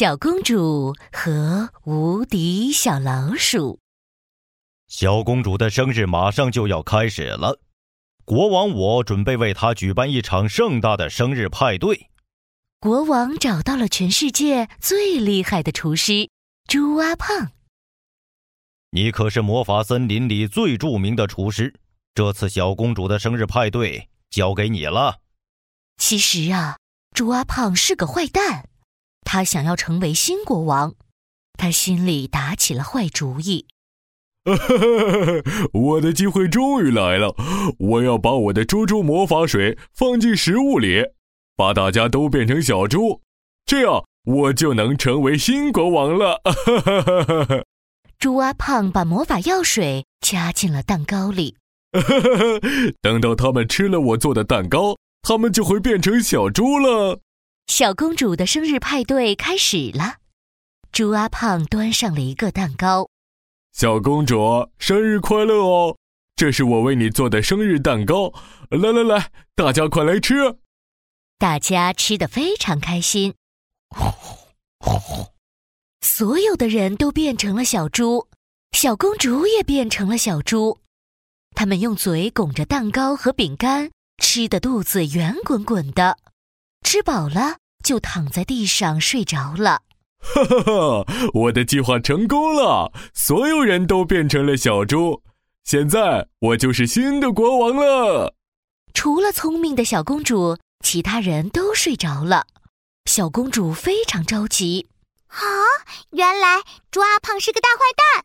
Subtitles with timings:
[0.00, 3.78] 小公主和无敌小老鼠。
[4.88, 7.60] 小公主的生日马上就要开始了，
[8.24, 12.08] 国王我准备为她举办一场盛大的生日派对。
[12.78, 16.30] 国王找到了全世界最厉害的厨师
[16.66, 17.50] 猪阿胖。
[18.92, 21.74] 你可是魔法森林里最著名的厨师，
[22.14, 25.18] 这次小公主的生日派对交给你了。
[25.98, 26.78] 其实啊，
[27.14, 28.69] 猪阿胖是个坏蛋，
[29.22, 30.94] 他想要成为新国王，
[31.58, 33.66] 他心里打起了坏主意。
[35.72, 37.34] 我的机会终于来了！
[37.78, 41.04] 我要把我的猪猪魔法水放进食物里，
[41.54, 43.20] 把大家都变成小猪，
[43.66, 46.40] 这样我就能成为新国王了。
[48.18, 51.56] 猪阿胖把魔法药水加进了蛋糕里。
[53.02, 57.20] 等到他们吃了我做的蛋糕，他们就会变成小猪了。
[57.70, 60.16] 小公主的生日派对开始了。
[60.90, 63.08] 猪阿胖端上了一个蛋糕。
[63.72, 65.96] 小公主，生日快乐哦！
[66.34, 68.34] 这是我为你做的生日蛋糕，
[68.70, 70.56] 来来来，大家快来吃！
[71.38, 73.34] 大家吃的非常开心，
[76.00, 78.26] 所有的人都变成了小猪，
[78.72, 80.80] 小公主也变成了小猪。
[81.54, 86.18] 他们用嘴拱着蛋糕和饼干，吃的肚子圆滚滚的，
[86.82, 89.82] 吃饱了就躺在地上睡着了。
[90.18, 91.06] 哈哈哈！
[91.32, 95.22] 我的计划成功了，所有人都变成了小猪。
[95.64, 98.34] 现在我就是新的国王了。
[98.92, 102.46] 除了聪明的小公主，其他人都睡着了。
[103.06, 104.88] 小公主非常着急。
[105.28, 105.38] 啊！
[106.10, 108.24] 原来猪阿胖是个大坏蛋，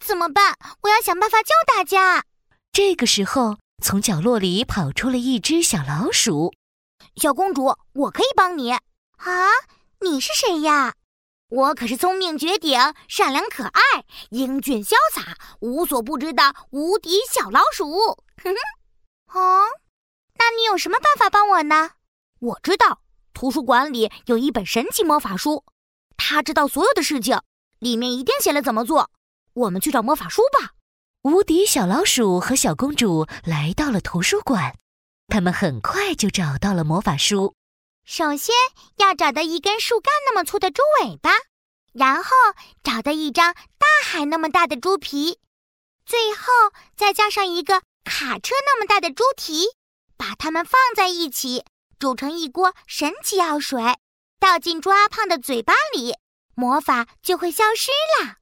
[0.00, 0.56] 怎么办？
[0.82, 2.24] 我要想办法救大家。
[2.72, 6.54] 这个时候，从角落里跑出了一只小老鼠。
[7.16, 8.72] 小公主，我可以帮你。
[8.72, 8.80] 啊！
[10.00, 10.94] 你是谁呀？
[11.48, 13.80] 我可是聪明绝顶、善良可爱、
[14.30, 17.88] 英俊潇洒、无所不知的无敌小老鼠。
[18.42, 18.52] 哼
[19.28, 19.64] 哼，哦，
[20.38, 21.92] 那你有什么办法帮我呢？
[22.40, 23.00] 我知道，
[23.32, 25.64] 图书馆里有一本神奇魔法书，
[26.16, 27.40] 它知道所有的事情，
[27.78, 29.10] 里面一定写了怎么做。
[29.52, 30.72] 我们去找魔法书吧。
[31.22, 34.76] 无敌小老鼠和小公主来到了图书馆，
[35.34, 37.56] 他们很快就找到了魔法书。
[38.06, 38.54] 首先
[38.98, 41.32] 要找到一根树干那么粗的猪尾巴，
[41.92, 42.30] 然后
[42.84, 45.40] 找到一张大海那么大的猪皮，
[46.06, 46.46] 最后
[46.94, 49.70] 再加上一个卡车那么大的猪蹄，
[50.16, 51.64] 把它们放在一起，
[51.98, 53.82] 煮成一锅神奇药水，
[54.38, 56.14] 倒进猪阿胖的嘴巴里，
[56.54, 57.90] 魔法就会消失
[58.22, 58.36] 了。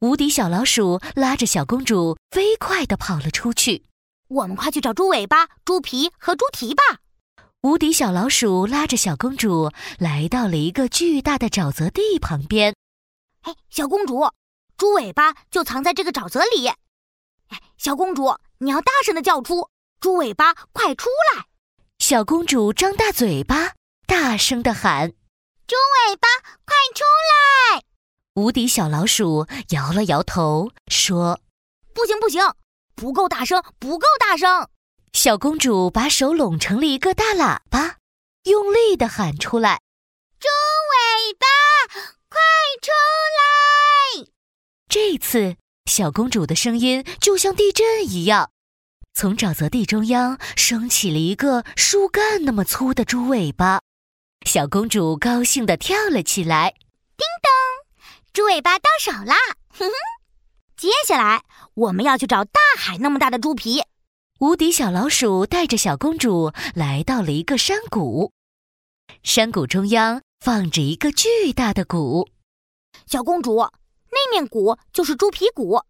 [0.00, 3.84] 无敌小老鼠拉着小公主飞快地跑了出去。
[4.32, 6.82] 我们快去找猪尾巴、猪皮和猪蹄吧。
[7.60, 12.74] 无敌小老鼠拉着小公主来到了一个巨大的沼泽地旁边。
[13.42, 14.30] 哎，小公主，
[14.76, 16.66] 猪尾巴就藏在这个沼泽里。
[16.66, 19.68] 哎，小公主，你要大声的叫出
[20.00, 21.46] “猪尾巴，快出来！”
[22.00, 23.74] 小公主张大嘴巴，
[24.06, 25.10] 大声的喊
[25.68, 25.76] ：“猪
[26.08, 26.28] 尾巴，
[26.64, 27.04] 快出
[27.74, 27.82] 来！”
[28.34, 31.38] 无敌小老鼠摇了摇头，说
[31.94, 32.40] ：“不行，不行，
[32.94, 34.68] 不够大声，不够大声。”
[35.12, 37.98] 小公主把手拢成了一个大喇叭，
[38.44, 39.82] 用力的喊出来
[40.40, 41.46] ：“猪尾巴，
[42.28, 42.40] 快
[42.80, 42.90] 出
[43.38, 44.26] 来！”
[44.88, 48.50] 这次，小公主的声音就像地震一样，
[49.14, 53.80] 从沼泽地中央升起了一个树干那么粗的猪尾巴。
[54.46, 56.70] 小公主高兴地跳了起来
[57.16, 59.36] ：“叮咚，猪尾巴到手啦！”
[59.68, 59.92] 哼哼，
[60.76, 61.44] 接下来
[61.74, 63.82] 我们要去找大海那么大的猪皮。
[64.40, 68.32] 无敌小老鼠带着小公主来到了一个山谷，
[69.22, 72.28] 山谷中央放着一个巨大的鼓。
[73.06, 73.56] 小公主，
[74.10, 75.80] 那面鼓就是猪皮鼓，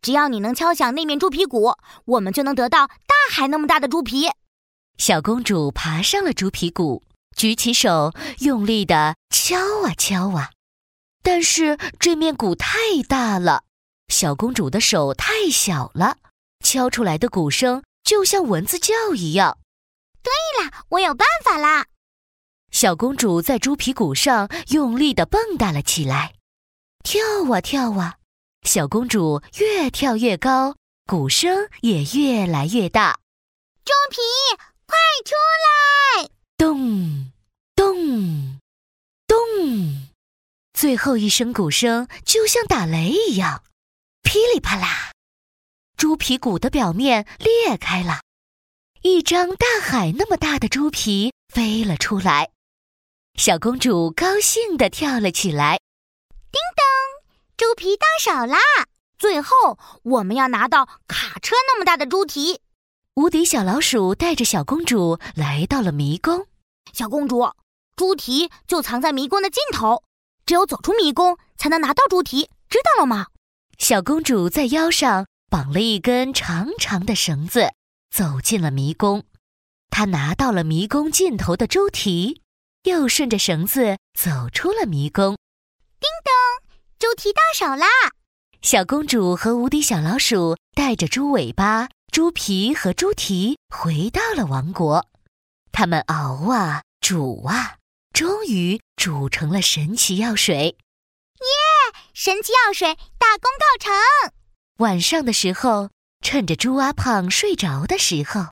[0.00, 1.74] 只要你能敲响那面猪皮鼓，
[2.06, 4.28] 我们就能得到大海那么大的猪皮。
[4.96, 7.02] 小公主爬上了猪皮鼓，
[7.36, 9.56] 举起手，用力的敲
[9.86, 10.50] 啊敲啊，
[11.22, 13.64] 但是这面鼓太大了，
[14.08, 16.16] 小公主的手太小了，
[16.64, 17.82] 敲出来的鼓声。
[18.04, 19.58] 就像蚊子叫一样。
[20.22, 20.32] 对
[20.64, 21.84] 了，我有办法啦！
[22.70, 26.34] 小公主在猪皮鼓上用力的蹦跶了起来，
[27.04, 27.20] 跳
[27.52, 28.16] 啊跳啊，
[28.62, 30.74] 小公主越跳越高，
[31.06, 33.18] 鼓声也越来越大。
[33.84, 34.16] 猪皮，
[34.86, 34.96] 快
[35.26, 35.34] 出
[36.22, 36.30] 来！
[36.56, 37.30] 咚
[37.74, 38.58] 咚
[39.26, 39.36] 咚，
[40.72, 43.62] 最后一声鼓声就像打雷一样，
[44.28, 45.12] 噼里啪啦。
[45.96, 48.20] 猪皮骨的表面裂开了，
[49.00, 52.50] 一张大海那么大的猪皮飞了出来。
[53.36, 55.80] 小公主高兴地跳了起来。
[56.52, 56.84] 叮当，
[57.56, 58.58] 猪皮到手啦！
[59.16, 62.60] 最后，我们要拿到卡车那么大的猪蹄。
[63.14, 66.46] 无敌小老鼠带着小公主来到了迷宫。
[66.92, 67.50] 小公主，
[67.96, 70.04] 猪蹄就藏在迷宫的尽头，
[70.44, 73.28] 只有走出迷宫才能拿到猪蹄，知道了吗？
[73.78, 77.72] 小公主在腰上绑了一根长长的绳子，
[78.10, 79.24] 走进了迷宫。
[79.88, 82.42] 她拿到了迷宫尽头的猪蹄，
[82.82, 85.36] 又顺着绳子走出了迷宫。
[86.00, 87.86] 叮咚，猪蹄到手啦！
[88.60, 91.88] 小公主和无敌小老鼠带着猪尾巴。
[92.10, 95.06] 猪皮和猪蹄回到了王国，
[95.70, 97.76] 他们熬啊煮啊，
[98.12, 100.54] 终于煮成了神奇药水。
[100.64, 101.77] 耶！
[102.20, 103.92] 神奇药水大功告成。
[104.78, 108.50] 晚上的时候，趁着猪阿胖睡着的时候，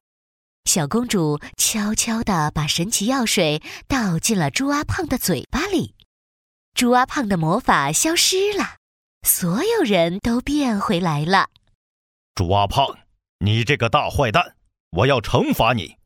[0.67, 5.97] 小公主悄悄地把神奇药水倒进了猪阿胖的嘴巴里。
[6.75, 8.77] 猪阿胖的魔法消失了，
[9.27, 11.49] 所有人都变回来了。
[12.37, 12.97] 猪阿胖。
[13.41, 14.55] 你这个大坏蛋！
[14.91, 15.97] 我要惩罚你！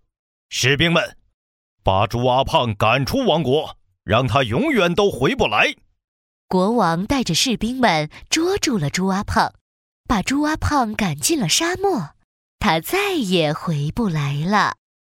[0.49, 1.19] 士兵们，
[1.85, 5.77] 把猪阿胖赶出王国，让他永远都回不来。
[6.51, 9.53] 国王带着士兵们捉住了猪阿胖，
[10.09, 12.17] 把猪阿胖赶进了沙漠，
[12.59, 14.80] 他再也回不来了。